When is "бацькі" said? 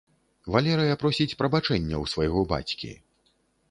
2.57-2.91